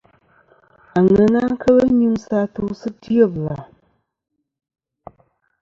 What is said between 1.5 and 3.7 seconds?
kel nyuŋsɨ atu sɨ dyebla.